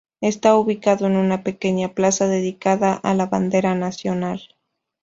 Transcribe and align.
Está 0.21 0.57
ubicado 0.57 1.05
en 1.05 1.15
una 1.15 1.43
pequeña 1.43 1.89
Plaza 1.93 2.25
dedicada 2.27 2.93
a 2.95 3.13
la 3.13 3.27
Bandera 3.27 3.75
Nacional. 3.75 4.41